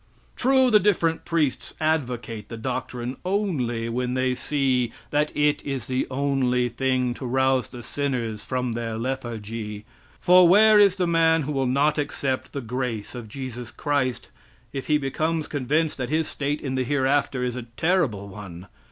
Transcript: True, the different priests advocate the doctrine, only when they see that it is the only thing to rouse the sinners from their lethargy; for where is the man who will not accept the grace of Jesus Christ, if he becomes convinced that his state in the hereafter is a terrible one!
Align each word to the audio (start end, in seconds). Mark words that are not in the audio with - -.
True, 0.35 0.71
the 0.71 0.79
different 0.79 1.25
priests 1.25 1.75
advocate 1.79 2.49
the 2.49 2.57
doctrine, 2.57 3.17
only 3.23 3.87
when 3.87 4.15
they 4.15 4.33
see 4.33 4.91
that 5.11 5.31
it 5.37 5.63
is 5.63 5.85
the 5.85 6.07
only 6.09 6.69
thing 6.69 7.13
to 7.13 7.25
rouse 7.27 7.67
the 7.67 7.83
sinners 7.83 8.43
from 8.43 8.71
their 8.71 8.97
lethargy; 8.97 9.85
for 10.19 10.47
where 10.47 10.79
is 10.79 10.95
the 10.95 11.05
man 11.05 11.43
who 11.43 11.51
will 11.51 11.67
not 11.67 11.99
accept 11.99 12.51
the 12.51 12.61
grace 12.61 13.13
of 13.13 13.27
Jesus 13.29 13.69
Christ, 13.69 14.31
if 14.73 14.87
he 14.87 14.97
becomes 14.97 15.47
convinced 15.47 15.99
that 15.99 16.09
his 16.09 16.27
state 16.27 16.61
in 16.61 16.73
the 16.73 16.83
hereafter 16.83 17.43
is 17.43 17.55
a 17.55 17.61
terrible 17.77 18.27
one! 18.27 18.65